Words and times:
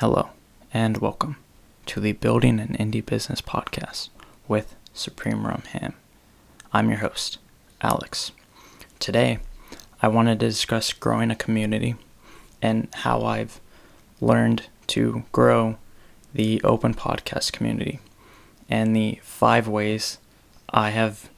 Hello, 0.00 0.28
and 0.74 0.98
welcome 0.98 1.36
to 1.86 2.00
the 2.00 2.12
Building 2.12 2.60
an 2.60 2.76
Indie 2.78 3.04
Business 3.04 3.40
podcast 3.40 4.10
with 4.46 4.76
Supreme 4.92 5.46
Rum 5.46 5.62
Ham. 5.72 5.94
I'm 6.70 6.90
your 6.90 6.98
host, 6.98 7.38
Alex. 7.80 8.30
Today, 8.98 9.38
I 10.02 10.08
wanted 10.08 10.38
to 10.40 10.48
discuss 10.48 10.92
growing 10.92 11.30
a 11.30 11.34
community 11.34 11.96
and 12.60 12.88
how 12.92 13.24
I've 13.24 13.58
learned 14.20 14.66
to 14.88 15.24
grow 15.32 15.78
the 16.34 16.60
open 16.62 16.92
podcast 16.92 17.52
community 17.52 17.98
and 18.68 18.94
the 18.94 19.18
five 19.22 19.66
ways 19.66 20.18
I 20.68 20.90
have 20.90 21.30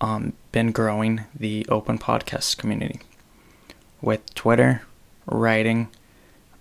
um, 0.00 0.32
been 0.50 0.72
growing 0.72 1.20
the 1.32 1.64
open 1.68 2.00
podcast 2.00 2.56
community 2.56 2.98
with 4.02 4.34
Twitter, 4.34 4.82
writing, 5.24 5.86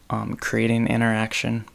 um, 0.09 0.35
creating 0.35 0.87
interaction, 0.87 1.65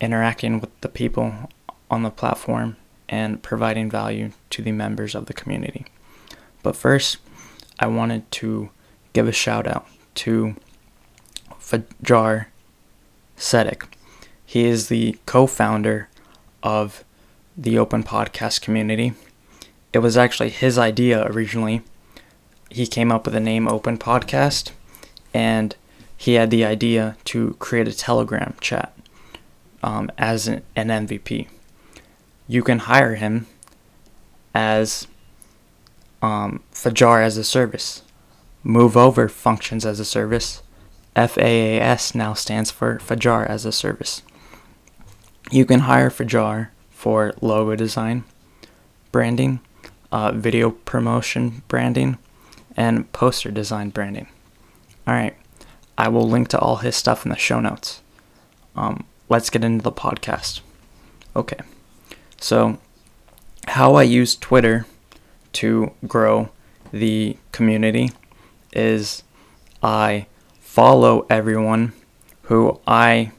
interacting 0.00 0.60
with 0.60 0.70
the 0.80 0.88
people 0.88 1.50
on 1.90 2.02
the 2.02 2.10
platform, 2.10 2.76
and 3.08 3.42
providing 3.42 3.90
value 3.90 4.32
to 4.50 4.62
the 4.62 4.72
members 4.72 5.14
of 5.14 5.26
the 5.26 5.34
community. 5.34 5.86
But 6.62 6.76
first, 6.76 7.18
I 7.78 7.86
wanted 7.86 8.30
to 8.32 8.70
give 9.12 9.28
a 9.28 9.32
shout 9.32 9.66
out 9.66 9.86
to 10.16 10.56
Fajar 11.60 12.46
Sedek. 13.36 13.86
He 14.44 14.64
is 14.64 14.88
the 14.88 15.18
co 15.26 15.46
founder 15.46 16.08
of 16.62 17.04
the 17.56 17.78
open 17.78 18.02
podcast 18.02 18.60
community. 18.60 19.14
It 19.92 19.98
was 19.98 20.16
actually 20.16 20.50
his 20.50 20.78
idea 20.78 21.24
originally. 21.26 21.82
He 22.70 22.86
came 22.86 23.12
up 23.12 23.24
with 23.24 23.34
the 23.34 23.40
name 23.40 23.68
Open 23.68 23.96
Podcast, 23.96 24.72
and 25.32 25.76
he 26.24 26.34
had 26.34 26.50
the 26.50 26.64
idea 26.64 27.18
to 27.22 27.54
create 27.58 27.86
a 27.86 27.92
Telegram 27.92 28.54
chat 28.58 28.96
um, 29.82 30.10
as 30.16 30.48
an, 30.48 30.62
an 30.74 30.88
MVP. 30.88 31.48
You 32.48 32.62
can 32.62 32.78
hire 32.78 33.16
him 33.16 33.46
as 34.54 35.06
um, 36.22 36.62
Fajar 36.72 37.22
as 37.22 37.36
a 37.36 37.44
service. 37.44 38.04
Move 38.62 38.96
over 38.96 39.28
functions 39.28 39.84
as 39.84 40.00
a 40.00 40.04
service. 40.06 40.62
FAAS 41.14 42.14
now 42.14 42.32
stands 42.32 42.70
for 42.70 42.96
Fajar 43.00 43.46
as 43.46 43.66
a 43.66 43.72
service. 43.72 44.22
You 45.50 45.66
can 45.66 45.80
hire 45.80 46.08
Fajar 46.08 46.68
for 46.88 47.34
logo 47.42 47.76
design, 47.76 48.24
branding, 49.12 49.60
uh, 50.10 50.32
video 50.32 50.70
promotion 50.70 51.62
branding, 51.68 52.16
and 52.74 53.12
poster 53.12 53.50
design 53.50 53.90
branding. 53.90 54.28
All 55.06 55.12
right, 55.12 55.36
I 55.96 56.08
will 56.08 56.28
link 56.28 56.48
to 56.48 56.58
all 56.58 56.76
his 56.76 56.96
stuff 56.96 57.24
in 57.24 57.30
the 57.30 57.36
show 57.36 57.60
notes. 57.60 58.02
Um, 58.76 59.04
let's 59.28 59.50
get 59.50 59.64
into 59.64 59.82
the 59.82 59.92
podcast. 59.92 60.60
Okay, 61.36 61.58
so 62.40 62.78
how 63.68 63.94
I 63.94 64.02
use 64.02 64.36
Twitter 64.36 64.86
to 65.54 65.92
grow 66.06 66.50
the 66.92 67.36
community 67.52 68.10
is 68.72 69.22
I 69.82 70.26
follow 70.60 71.26
everyone 71.30 71.92
who 72.42 72.80
I 72.86 73.32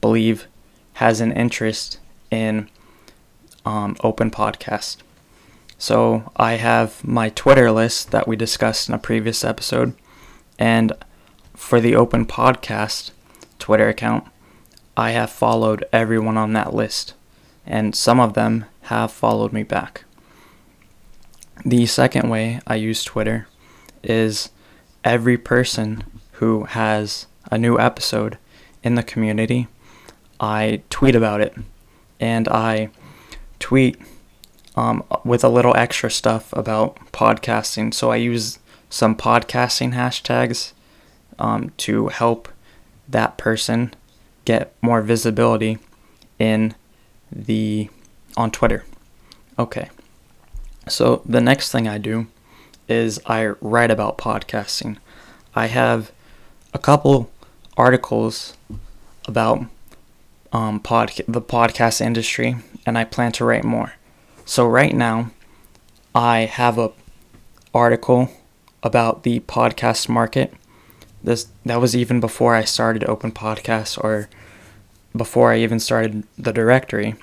believe 0.00 0.46
has 0.94 1.20
an 1.20 1.32
interest 1.32 1.98
in 2.30 2.68
um, 3.64 3.96
open 4.02 4.30
podcast. 4.30 4.98
So 5.78 6.32
I 6.36 6.54
have 6.54 7.04
my 7.04 7.28
Twitter 7.28 7.70
list 7.70 8.10
that 8.10 8.26
we 8.26 8.36
discussed 8.36 8.88
in 8.88 8.94
a 8.94 8.98
previous 8.98 9.44
episode, 9.44 9.94
and 10.58 10.92
for 11.58 11.80
the 11.80 11.94
open 11.96 12.24
podcast 12.24 13.10
Twitter 13.58 13.88
account, 13.88 14.24
I 14.96 15.10
have 15.10 15.28
followed 15.28 15.84
everyone 15.92 16.38
on 16.38 16.54
that 16.54 16.72
list, 16.72 17.14
and 17.66 17.94
some 17.94 18.20
of 18.20 18.32
them 18.32 18.64
have 18.82 19.12
followed 19.12 19.52
me 19.52 19.64
back. 19.64 20.04
The 21.66 21.84
second 21.84 22.30
way 22.30 22.60
I 22.66 22.76
use 22.76 23.04
Twitter 23.04 23.48
is 24.02 24.50
every 25.04 25.36
person 25.36 26.04
who 26.34 26.64
has 26.64 27.26
a 27.50 27.58
new 27.58 27.78
episode 27.78 28.38
in 28.84 28.94
the 28.94 29.02
community, 29.02 29.66
I 30.40 30.82
tweet 30.88 31.16
about 31.16 31.40
it, 31.40 31.54
and 32.20 32.48
I 32.48 32.88
tweet 33.58 34.00
um, 34.76 35.02
with 35.24 35.42
a 35.42 35.48
little 35.50 35.76
extra 35.76 36.10
stuff 36.10 36.52
about 36.52 36.96
podcasting. 37.12 37.92
So 37.92 38.10
I 38.10 38.16
use 38.16 38.60
some 38.88 39.16
podcasting 39.16 39.92
hashtags 39.92 40.72
um, 41.38 41.70
to 41.78 42.08
help 42.08 42.48
that 43.08 43.38
person 43.38 43.94
get 44.44 44.72
more 44.82 45.02
visibility 45.02 45.78
in 46.38 46.74
the 47.30 47.88
on 48.36 48.50
Twitter. 48.50 48.84
Okay. 49.58 49.90
So 50.88 51.22
the 51.26 51.40
next 51.40 51.70
thing 51.70 51.88
I 51.88 51.98
do 51.98 52.26
is 52.88 53.20
I 53.26 53.48
write 53.60 53.90
about 53.90 54.18
podcasting. 54.18 54.96
I 55.54 55.66
have 55.66 56.12
a 56.72 56.78
couple 56.78 57.30
articles 57.76 58.56
about 59.26 59.64
um, 60.52 60.80
pod 60.80 61.12
the 61.28 61.42
podcast 61.42 62.00
industry, 62.00 62.56
and 62.86 62.96
I 62.96 63.04
plan 63.04 63.32
to 63.32 63.44
write 63.44 63.64
more. 63.64 63.94
So 64.46 64.66
right 64.66 64.94
now, 64.94 65.30
I 66.14 66.40
have 66.40 66.78
a 66.78 66.92
article 67.74 68.30
about 68.82 69.22
the 69.24 69.40
podcast 69.40 70.08
market. 70.08 70.54
This 71.22 71.48
that 71.64 71.80
was 71.80 71.96
even 71.96 72.20
before 72.20 72.54
I 72.54 72.64
started 72.64 73.04
Open 73.04 73.32
Podcasts 73.32 74.02
or 74.02 74.28
before 75.16 75.52
I 75.52 75.58
even 75.58 75.80
started 75.80 76.24
the 76.38 76.52
directory. 76.52 77.16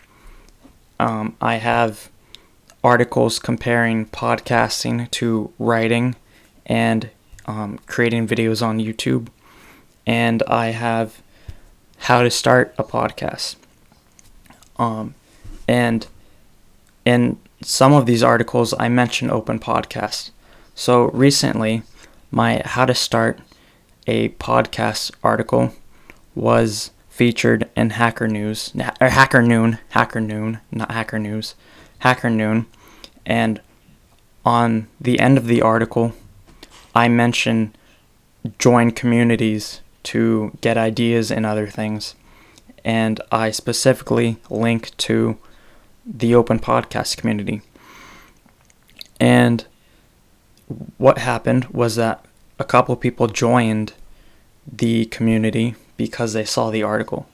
Um, 1.00 1.36
I 1.42 1.56
have 1.56 2.10
articles 2.84 3.40
comparing 3.40 4.06
podcasting 4.08 5.10
to 5.12 5.52
writing 5.58 6.16
and 6.66 7.10
um, 7.46 7.80
creating 7.86 8.28
videos 8.28 8.66
on 8.66 8.80
YouTube, 8.80 9.28
and 10.06 10.44
I 10.44 10.68
have 10.68 11.22
how 12.00 12.22
to 12.22 12.30
start 12.30 12.74
a 12.78 12.84
podcast. 12.84 13.56
Um, 14.78 15.16
and 15.68 16.06
in 17.06 17.38
some 17.62 17.94
of 17.94 18.06
these 18.06 18.24
articles, 18.24 18.74
I 18.80 18.90
mention 18.90 19.32
open 19.32 19.60
podcast. 19.60 20.32
So 20.76 21.06
recently, 21.12 21.84
my 22.32 22.62
how 22.66 22.86
to 22.86 22.94
start 22.94 23.40
a 24.08 24.30
podcast 24.30 25.12
article 25.24 25.74
was 26.34 26.92
featured 27.10 27.70
in 27.76 27.92
Hacker 27.92 28.28
News 28.28 28.74
or 29.00 29.10
Hacker 29.10 29.42
Noon, 29.42 29.80
Hacker 29.90 30.22
Noon, 30.22 30.60
not 30.72 30.92
Hacker 30.92 31.20
News, 31.20 31.56
Hacker 32.00 32.30
Noon, 32.30 32.66
and 33.26 33.62
on 34.46 34.88
the 35.02 35.20
end 35.20 35.38
of 35.38 35.48
the 35.48 35.62
article, 35.62 36.14
I 36.94 37.08
mention 37.08 37.76
join 38.60 38.92
communities 38.92 39.82
to 40.04 40.56
get 40.62 40.78
ideas 40.78 41.32
and 41.32 41.46
other 41.46 41.68
things. 41.68 42.16
And 42.84 43.20
I 43.32 43.50
specifically 43.50 44.38
link 44.50 44.96
to 44.98 45.38
the 46.06 46.36
open 46.36 46.60
podcast 46.60 47.18
community. 47.18 47.64
And 49.20 49.66
what 50.98 51.18
happened 51.18 51.66
was 51.66 51.96
that 51.96 52.24
a 52.60 52.64
couple 52.64 52.96
people 52.96 53.28
joined 53.28 53.94
the 54.72 55.06
community 55.06 55.76
because 55.98 56.34
they 56.34 56.46
saw 56.46 56.70
the 56.70 56.84
article. 56.84 57.28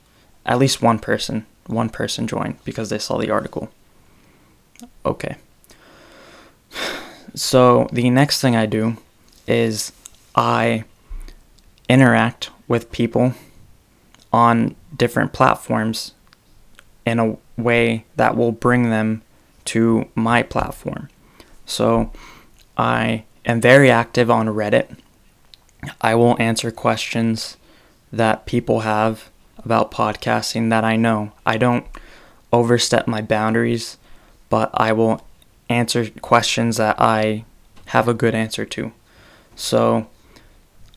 At 0.46 0.60
least 0.60 0.82
one 0.82 1.00
person, 1.00 1.46
one 1.68 1.90
person 1.90 2.28
joined 2.28 2.64
because 2.64 2.90
they 2.90 2.98
saw 2.98 3.18
the 3.18 3.32
article. 3.32 3.70
Okay. 5.06 5.36
So 7.34 7.88
the 7.94 8.10
next 8.10 8.42
thing 8.42 8.58
I 8.58 8.66
do 8.66 8.98
is 9.48 9.94
I 10.36 10.84
interact 11.88 12.50
with 12.68 12.92
people 12.92 13.36
on 14.34 14.76
different 14.96 15.32
platforms 15.32 16.14
in 17.06 17.20
a 17.20 17.38
way 17.56 18.04
that 18.18 18.36
will 18.36 18.52
bring 18.52 18.90
them 18.90 19.22
to 19.64 20.10
my 20.14 20.44
platform. 20.44 21.10
So 21.66 22.12
I 22.78 23.24
am 23.46 23.62
very 23.62 23.90
active 23.90 24.30
on 24.30 24.48
Reddit. 24.48 24.98
I 26.00 26.16
will 26.16 26.40
answer 26.42 26.72
questions 26.72 27.58
that 28.12 28.46
people 28.46 28.82
have 28.82 29.30
about 29.64 29.92
podcasting 29.92 30.70
that 30.70 30.84
I 30.84 30.96
know. 30.96 31.32
I 31.46 31.58
don't 31.58 31.86
overstep 32.52 33.08
my 33.08 33.22
boundaries, 33.22 33.98
but 34.50 34.70
I 34.74 34.92
will 34.92 35.26
answer 35.70 36.10
questions 36.22 36.78
that 36.78 37.00
I 37.00 37.46
have 37.88 38.08
a 38.08 38.14
good 38.14 38.36
answer 38.36 38.66
to. 38.66 38.92
So, 39.56 40.08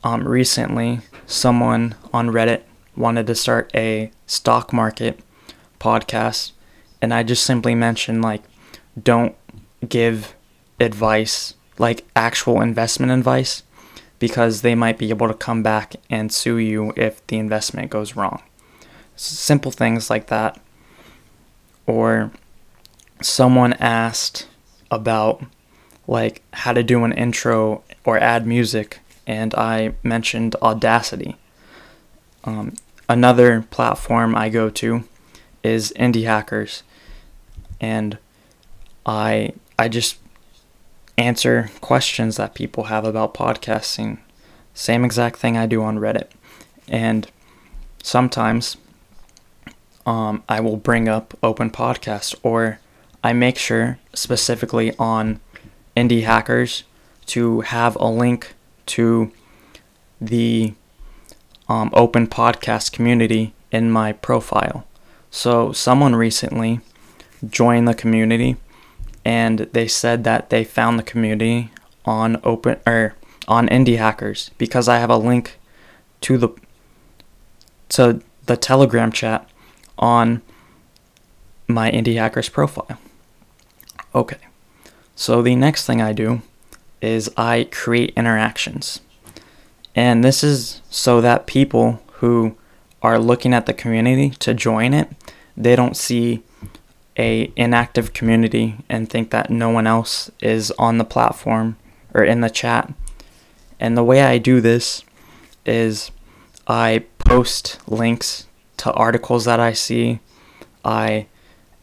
um, 0.03 0.27
recently, 0.27 1.01
someone 1.25 1.95
on 2.13 2.29
Reddit 2.29 2.63
wanted 2.95 3.27
to 3.27 3.35
start 3.35 3.71
a 3.73 4.11
stock 4.27 4.71
market 4.71 5.19
podcast, 5.79 6.51
and 7.01 7.13
I 7.13 7.23
just 7.23 7.43
simply 7.43 7.75
mentioned, 7.75 8.21
like, 8.21 8.43
don't 9.01 9.35
give 9.87 10.33
advice, 10.79 11.53
like 11.77 12.05
actual 12.15 12.61
investment 12.61 13.11
advice, 13.11 13.63
because 14.19 14.61
they 14.61 14.75
might 14.75 14.97
be 14.97 15.09
able 15.09 15.27
to 15.27 15.33
come 15.33 15.61
back 15.63 15.95
and 16.09 16.31
sue 16.31 16.57
you 16.57 16.93
if 16.95 17.25
the 17.27 17.37
investment 17.37 17.89
goes 17.89 18.15
wrong. 18.15 18.41
simple 19.15 19.71
things 19.71 20.09
like 20.09 20.27
that. 20.27 20.59
Or 21.85 22.31
someone 23.21 23.73
asked 23.73 24.47
about 24.91 25.43
like 26.07 26.41
how 26.53 26.73
to 26.73 26.83
do 26.83 27.03
an 27.03 27.13
intro 27.13 27.83
or 28.03 28.17
add 28.19 28.45
music, 28.45 28.99
and 29.25 29.53
I 29.55 29.93
mentioned 30.03 30.55
Audacity. 30.61 31.35
Um, 32.43 32.75
another 33.09 33.65
platform 33.71 34.35
I 34.35 34.49
go 34.49 34.69
to 34.69 35.03
is 35.63 35.93
Indie 35.95 36.25
Hackers, 36.25 36.83
and 37.81 38.17
I 39.05 39.53
I 39.79 39.87
just 39.87 40.17
answer 41.17 41.69
questions 41.81 42.37
that 42.37 42.53
people 42.53 42.85
have 42.85 43.05
about 43.05 43.33
podcasting. 43.33 44.19
Same 44.73 45.05
exact 45.05 45.37
thing 45.37 45.57
I 45.57 45.65
do 45.65 45.81
on 45.81 45.97
Reddit, 45.99 46.29
and 46.87 47.29
sometimes 48.03 48.77
um, 50.05 50.43
I 50.47 50.59
will 50.59 50.77
bring 50.77 51.07
up 51.07 51.37
open 51.41 51.71
podcasts 51.71 52.35
or 52.43 52.79
I 53.23 53.33
make 53.33 53.57
sure 53.57 53.97
specifically 54.13 54.95
on 54.97 55.39
indie 55.97 56.23
hackers 56.23 56.83
to 57.27 57.61
have 57.61 57.95
a 57.95 58.07
link 58.07 58.53
to 58.87 59.31
the 60.21 60.73
um, 61.67 61.89
open 61.93 62.27
podcast 62.27 62.91
community 62.91 63.53
in 63.71 63.91
my 63.91 64.13
profile. 64.13 64.85
So 65.31 65.71
someone 65.71 66.15
recently 66.15 66.81
joined 67.49 67.87
the 67.87 67.95
community 67.95 68.57
and 69.25 69.59
they 69.73 69.87
said 69.87 70.23
that 70.23 70.51
they 70.51 70.63
found 70.63 70.99
the 70.99 71.03
community 71.03 71.71
on 72.05 72.39
open 72.43 72.79
or 72.85 73.15
on 73.47 73.67
indie 73.67 73.97
hackers 73.97 74.51
because 74.57 74.87
I 74.87 74.99
have 74.99 75.09
a 75.09 75.17
link 75.17 75.57
to 76.21 76.37
the 76.37 76.49
to 77.89 78.21
the 78.45 78.55
telegram 78.55 79.11
chat 79.11 79.49
on 79.97 80.41
my 81.67 81.91
indie 81.91 82.17
hackers 82.17 82.49
profile. 82.49 82.99
Okay. 84.13 84.37
So 85.15 85.41
the 85.41 85.55
next 85.55 85.85
thing 85.85 86.01
I 86.01 86.13
do 86.13 86.41
is 87.01 87.29
I 87.35 87.67
create 87.71 88.13
interactions. 88.15 89.01
And 89.95 90.23
this 90.23 90.43
is 90.43 90.81
so 90.89 91.21
that 91.21 91.47
people 91.47 92.01
who 92.13 92.57
are 93.01 93.17
looking 93.17 93.53
at 93.53 93.65
the 93.65 93.73
community 93.73 94.31
to 94.31 94.53
join 94.53 94.93
it, 94.93 95.09
they 95.55 95.75
don't 95.75 95.95
see 95.95 96.43
a 97.17 97.51
inactive 97.55 98.13
community 98.13 98.75
and 98.89 99.09
think 99.09 99.31
that 99.31 99.49
no 99.49 99.69
one 99.69 99.87
else 99.87 100.29
is 100.41 100.71
on 100.71 100.97
the 100.97 101.05
platform 101.05 101.77
or 102.13 102.23
in 102.23 102.41
the 102.41 102.49
chat. 102.49 102.93
And 103.79 103.97
the 103.97 104.03
way 104.03 104.21
I 104.21 104.37
do 104.37 104.61
this 104.61 105.03
is 105.65 106.11
I 106.67 107.05
post 107.19 107.79
links 107.87 108.47
to 108.77 108.91
articles 108.93 109.45
that 109.45 109.59
I 109.59 109.73
see. 109.73 110.19
I 110.83 111.27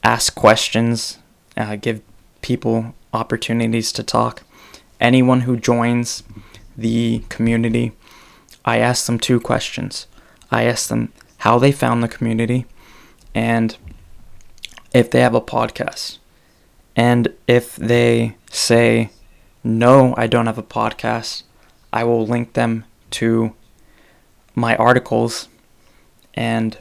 ask 0.02 0.34
questions, 0.34 1.18
uh, 1.56 1.76
give 1.76 2.02
people 2.40 2.94
opportunities 3.12 3.92
to 3.92 4.02
talk. 4.02 4.42
Anyone 5.00 5.42
who 5.42 5.56
joins 5.56 6.22
the 6.76 7.24
community, 7.28 7.92
I 8.64 8.78
ask 8.78 9.06
them 9.06 9.18
two 9.18 9.40
questions. 9.40 10.06
I 10.50 10.64
ask 10.64 10.88
them 10.88 11.12
how 11.38 11.58
they 11.58 11.72
found 11.72 12.02
the 12.02 12.08
community 12.08 12.66
and 13.34 13.76
if 14.94 15.10
they 15.10 15.20
have 15.20 15.34
a 15.34 15.40
podcast. 15.40 16.18
And 16.94 17.28
if 17.46 17.76
they 17.76 18.36
say, 18.50 19.10
no, 19.64 20.14
I 20.16 20.26
don't 20.26 20.46
have 20.46 20.58
a 20.58 20.62
podcast, 20.62 21.42
I 21.92 22.04
will 22.04 22.26
link 22.26 22.52
them 22.54 22.84
to 23.12 23.54
my 24.54 24.76
articles 24.76 25.48
and 26.34 26.78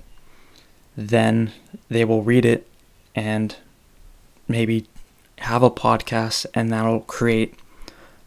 then 0.95 1.51
they 1.89 2.05
will 2.05 2.23
read 2.23 2.45
it 2.45 2.67
and 3.15 3.55
maybe 4.47 4.87
have 5.39 5.63
a 5.63 5.71
podcast 5.71 6.45
and 6.53 6.71
that'll 6.71 7.01
create 7.01 7.55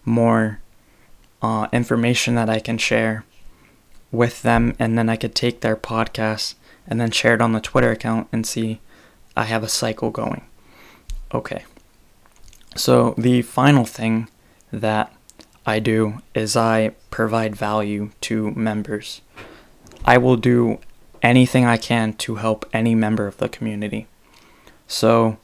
more 0.05 0.61
uh, 1.43 1.69
information 1.73 2.35
that 2.35 2.49
I 2.49 2.59
can 2.59 2.79
share 2.79 3.25
with 4.11 4.43
them 4.43 4.75
and 4.79 4.97
then 4.97 5.09
I 5.09 5.17
could 5.17 5.35
take 5.35 5.61
their 5.61 5.77
podcast 5.77 6.55
and 6.87 7.01
then 7.01 7.11
share 7.11 7.35
it 7.35 7.43
on 7.43 7.53
the 7.53 7.61
Twitter 7.61 7.91
account 7.91 8.29
and 8.33 8.47
see 8.47 8.81
I 9.37 9.45
have 9.45 9.63
a 9.63 9.69
cycle 9.69 10.11
going. 10.11 10.45
Okay. 11.33 11.65
So 12.77 13.15
the 13.17 13.43
final 13.43 13.85
thing 13.85 14.29
that 14.73 15.13
I 15.67 15.79
do 15.79 16.21
is 16.35 16.57
I 16.57 16.91
provide 17.11 17.57
value 17.57 18.11
to 18.23 18.51
members. 18.53 19.21
I 20.05 20.19
will 20.19 20.37
do 20.37 20.79
anything 21.23 21.65
I 21.65 21.77
can 21.77 22.13
to 22.15 22.37
help 22.37 22.69
any 22.73 22.95
member 22.95 23.27
of 23.27 23.39
the 23.39 23.49
community. 23.49 24.07
So 24.87 25.39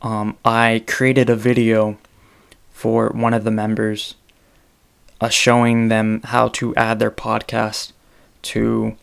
um, 0.00 0.38
I 0.44 0.82
created 0.86 1.28
a 1.28 1.36
video 1.36 1.98
for 2.72 3.10
one 3.10 3.34
of 3.34 3.44
the 3.44 3.50
members 3.50 4.14
uh, 5.20 5.28
showing 5.28 5.88
them 5.88 6.20
how 6.24 6.48
to 6.48 6.74
add 6.74 6.98
their 6.98 7.10
podcast 7.10 7.92
to 8.42 8.96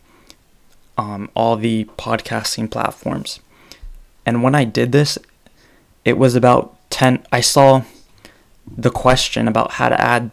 um, 0.98 1.30
all 1.36 1.56
the 1.56 1.86
podcasting 1.98 2.70
platforms. 2.70 3.40
And 4.26 4.44
when 4.44 4.56
I 4.56 4.64
did 4.64 4.92
this, 4.92 5.18
it 6.06 6.18
was 6.18 6.36
about 6.36 6.76
10. 6.90 7.26
I 7.32 7.42
saw 7.42 7.84
the 8.66 8.92
question 8.92 9.48
about 9.48 9.74
how 9.74 9.90
to 9.90 10.00
add 10.00 10.32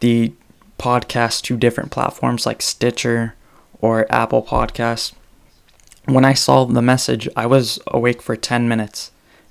the 0.00 0.32
podcast 0.78 1.42
to 1.42 1.56
different 1.56 1.90
platforms 1.90 2.46
like 2.46 2.62
Stitcher 2.62 3.34
or 3.80 4.06
Apple 4.12 4.42
Podcasts. 4.42 5.12
When 6.04 6.24
I 6.24 6.34
saw 6.34 6.64
the 6.64 6.82
message, 6.82 7.28
I 7.36 7.46
was 7.46 7.78
awake 7.88 8.22
for 8.22 8.36
10 8.36 8.68
minutes 8.68 9.10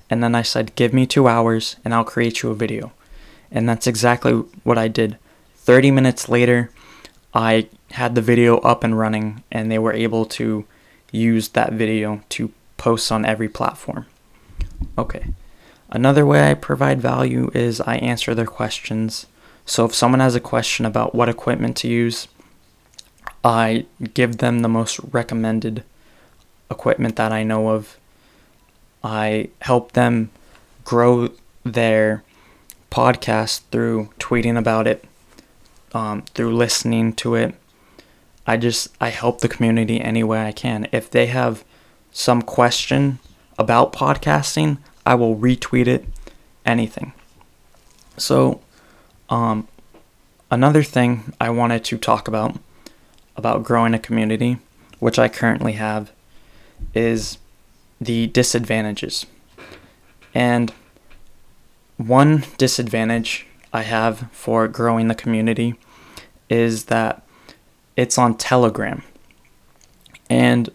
and 0.10 0.24
then 0.24 0.36
I 0.36 0.42
said, 0.42 0.76
Give 0.76 0.94
me 0.94 1.06
two 1.06 1.28
hours 1.28 1.76
and 1.84 1.94
I'll 1.94 2.04
create 2.04 2.42
you 2.42 2.52
a 2.52 2.56
video. 2.56 2.92
And 3.52 3.68
that's 3.68 3.88
exactly 3.88 4.34
what 4.64 4.78
I 4.78 4.88
did. 4.88 5.18
30 5.58 5.92
minutes 5.92 6.30
later, 6.30 6.72
I 7.34 7.68
had 7.92 8.16
the 8.16 8.22
video 8.22 8.58
up 8.60 8.84
and 8.84 8.98
running, 8.98 9.44
and 9.52 9.72
they 9.72 9.80
were 9.80 9.94
able 9.94 10.26
to 10.26 10.66
use 11.12 11.50
that 11.50 11.74
video 11.74 12.22
to 12.30 12.52
post 12.78 13.12
on 13.12 13.26
every 13.26 13.50
platform. 13.50 14.06
Okay. 14.98 15.26
Another 15.90 16.26
way 16.26 16.50
I 16.50 16.54
provide 16.54 17.02
value 17.02 17.50
is 17.54 17.82
I 17.82 17.96
answer 17.98 18.36
their 18.36 18.46
questions. 18.46 19.26
So 19.66 19.86
if 19.86 19.96
someone 19.96 20.20
has 20.20 20.36
a 20.36 20.40
question 20.40 20.86
about 20.86 21.16
what 21.16 21.30
equipment 21.30 21.78
to 21.78 21.88
use, 21.88 22.28
I 23.44 23.86
give 24.14 24.38
them 24.38 24.60
the 24.60 24.70
most 24.70 25.00
recommended 25.12 25.84
equipment 26.70 27.16
that 27.16 27.32
I 27.32 27.44
know 27.44 27.70
of 27.70 27.98
I 29.04 29.50
help 29.62 29.94
them 29.94 30.32
grow 30.84 31.30
their 31.64 32.24
podcast 32.92 33.62
through 33.72 34.10
tweeting 34.20 34.58
about 34.58 34.88
it, 34.88 35.06
um, 35.94 36.24
through 36.34 36.56
listening 36.56 37.14
to 37.14 37.36
it. 37.36 37.56
I 38.46 38.58
just 38.58 38.90
I 39.00 39.10
help 39.10 39.42
the 39.42 39.50
community 39.50 40.02
any 40.02 40.24
way 40.24 40.46
I 40.46 40.52
can. 40.52 40.88
If 40.92 41.10
they 41.10 41.28
have 41.28 41.64
some 42.18 42.42
question 42.42 43.20
about 43.60 43.94
podcasting, 43.94 44.80
I 45.06 45.14
will 45.14 45.36
retweet 45.36 45.86
it. 45.86 46.04
Anything. 46.66 47.14
So, 48.18 48.60
um, 49.30 49.68
another 50.50 50.82
thing 50.82 51.32
I 51.40 51.52
wanted 51.52 51.86
to 51.86 51.98
talk 52.00 52.28
about 52.28 52.58
about 53.36 53.64
growing 53.64 53.94
a 53.94 54.00
community, 54.00 54.58
which 54.98 55.20
I 55.20 55.30
currently 55.30 55.74
have, 55.74 56.12
is 56.96 57.38
the 58.02 58.26
disadvantages. 58.26 59.28
And 60.34 60.74
one 61.98 62.46
disadvantage 62.58 63.46
I 63.72 63.84
have 63.84 64.28
for 64.32 64.68
growing 64.68 65.08
the 65.08 65.16
community 65.16 65.76
is 66.50 66.86
that 66.86 67.22
it's 67.96 68.18
on 68.18 68.36
Telegram. 68.36 69.04
And 70.30 70.72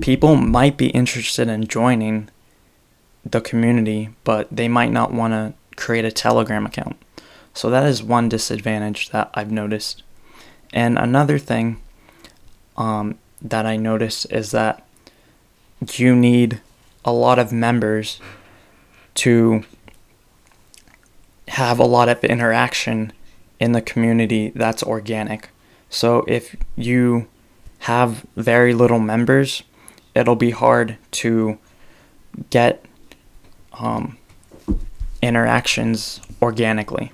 people 0.00 0.36
might 0.36 0.76
be 0.76 0.88
interested 0.88 1.48
in 1.48 1.66
joining 1.66 2.28
the 3.24 3.40
community, 3.40 4.10
but 4.24 4.48
they 4.50 4.68
might 4.68 4.92
not 4.92 5.12
want 5.12 5.32
to 5.32 5.54
create 5.76 6.04
a 6.04 6.12
Telegram 6.12 6.66
account. 6.66 6.96
So 7.54 7.70
that 7.70 7.86
is 7.86 8.02
one 8.02 8.28
disadvantage 8.28 9.10
that 9.10 9.30
I've 9.34 9.50
noticed. 9.50 10.02
And 10.72 10.98
another 10.98 11.38
thing 11.38 11.80
um, 12.76 13.18
that 13.42 13.66
I 13.66 13.76
noticed 13.76 14.30
is 14.30 14.50
that 14.52 14.86
you 15.94 16.14
need 16.14 16.60
a 17.04 17.12
lot 17.12 17.38
of 17.38 17.52
members 17.52 18.20
to 19.14 19.64
have 21.48 21.78
a 21.78 21.84
lot 21.84 22.08
of 22.08 22.22
interaction 22.24 23.12
in 23.58 23.72
the 23.72 23.80
community 23.80 24.52
that's 24.54 24.82
organic. 24.82 25.48
So 25.90 26.24
if 26.28 26.54
you 26.76 27.26
have 27.80 28.26
very 28.36 28.74
little 28.74 28.98
members, 28.98 29.62
it'll 30.14 30.36
be 30.36 30.50
hard 30.50 30.96
to 31.12 31.58
get 32.50 32.84
um, 33.78 34.16
interactions 35.22 36.20
organically. 36.42 37.12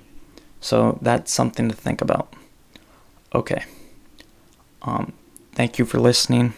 So 0.61 0.97
that's 1.01 1.31
something 1.31 1.69
to 1.69 1.75
think 1.75 2.01
about. 2.01 2.33
Okay. 3.33 3.63
Um, 4.81 5.13
thank 5.53 5.77
you 5.79 5.85
for 5.85 5.99
listening. 5.99 6.53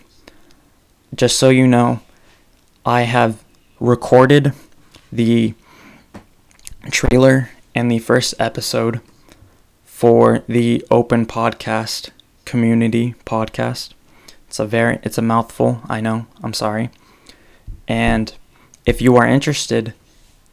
just 1.16 1.38
so 1.38 1.50
you 1.50 1.68
know, 1.68 2.02
I 2.86 3.02
have 3.02 3.44
recorded 3.80 4.54
the 5.12 5.54
trailer 6.92 7.50
and 7.76 7.92
the 7.92 8.00
first 8.00 8.34
episode 8.40 9.02
for 9.86 10.44
the 10.48 10.86
open 10.92 11.26
podcast 11.26 12.10
community 12.46 13.16
podcast. 13.26 13.94
It's 14.48 14.60
a 14.60 14.66
very 14.66 15.00
it's 15.04 15.18
a 15.18 15.22
mouthful, 15.22 15.82
I 15.88 16.02
know. 16.02 16.28
I'm 16.44 16.54
sorry. 16.54 16.90
And 17.88 18.34
if 18.86 19.02
you 19.02 19.16
are 19.18 19.28
interested 19.28 19.94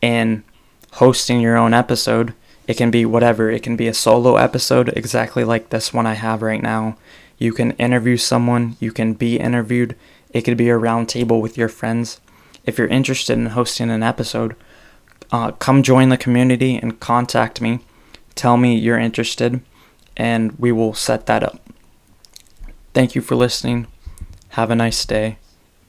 in 0.01 0.45
hosting 0.93 1.41
your 1.41 1.57
own 1.57 1.75
episode, 1.75 2.35
it 2.67 2.77
can 2.77 2.91
be 2.91 3.05
whatever. 3.05 3.51
It 3.51 3.63
can 3.63 3.77
be 3.77 3.89
a 3.89 3.95
solo 3.95 4.37
episode 4.37 4.89
exactly 4.91 5.45
like 5.45 5.71
this 5.71 5.93
one 5.93 6.07
I 6.07 6.15
have 6.15 6.43
right 6.43 6.63
now. 6.63 6.97
You 7.39 7.53
can 7.53 7.73
interview 7.73 8.17
someone, 8.17 8.77
you 8.81 8.93
can 8.93 9.15
be 9.15 9.39
interviewed. 9.39 9.97
It 10.31 10.43
could 10.43 10.57
be 10.57 10.71
a 10.71 10.79
roundtable 10.79 11.41
with 11.41 11.57
your 11.57 11.69
friends. 11.69 12.21
If 12.65 12.79
you're 12.79 12.89
interested 12.89 13.35
in 13.35 13.47
hosting 13.47 13.91
an 13.91 14.03
episode, 14.03 14.57
uh, 15.31 15.53
come 15.53 15.83
join 15.83 16.09
the 16.09 16.17
community 16.17 16.77
and 16.77 16.99
contact 17.01 17.61
me. 17.61 17.81
Tell 18.35 18.57
me 18.57 18.77
you're 18.77 18.99
interested, 18.99 19.61
and 20.17 20.59
we 20.59 20.73
will 20.73 20.95
set 20.95 21.27
that 21.27 21.43
up. 21.43 21.64
Thank 22.95 23.17
you 23.17 23.23
for 23.23 23.35
listening. 23.35 23.89
Have 24.51 24.71
a 24.71 24.77
nice 24.77 25.05
day. 25.05 25.39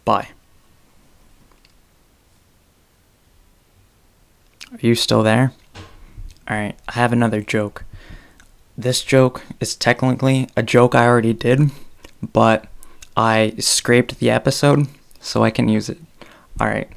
Bye. 0.05 0.29
Are 4.71 4.79
you 4.81 4.95
still 4.95 5.21
there? 5.21 5.53
Alright, 6.49 6.79
I 6.87 6.93
have 6.93 7.13
another 7.13 7.41
joke. 7.41 7.83
This 8.75 9.03
joke 9.03 9.43
is 9.59 9.75
technically 9.75 10.49
a 10.57 10.63
joke 10.63 10.95
I 10.95 11.05
already 11.05 11.33
did, 11.33 11.69
but 12.33 12.65
I 13.15 13.53
scraped 13.59 14.19
the 14.19 14.31
episode 14.31 14.87
so 15.21 15.43
I 15.43 15.51
can 15.51 15.69
use 15.69 15.89
it. 15.89 15.99
Alright. 16.59 16.89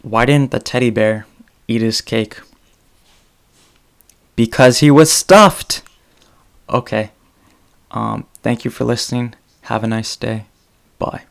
Why 0.00 0.24
didn't 0.24 0.50
the 0.50 0.60
teddy 0.60 0.88
bear 0.88 1.26
eat 1.68 1.82
his 1.82 2.00
cake? 2.00 2.38
Because 4.34 4.78
he 4.78 4.90
was 4.90 5.12
stuffed! 5.12 5.82
Okay. 6.70 7.10
Um, 7.90 8.26
thank 8.42 8.64
you 8.64 8.70
for 8.70 8.84
listening. 8.84 9.34
Have 9.62 9.84
a 9.84 9.86
nice 9.86 10.16
day. 10.16 10.46
Bye. 10.98 11.27